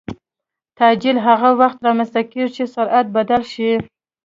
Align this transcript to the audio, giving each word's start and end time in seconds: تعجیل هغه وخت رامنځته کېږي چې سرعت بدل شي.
تعجیل 0.77 1.17
هغه 1.27 1.49
وخت 1.61 1.77
رامنځته 1.87 2.21
کېږي 2.31 2.51
چې 2.55 2.63
سرعت 2.75 3.05
بدل 3.15 3.41
شي. 3.53 3.71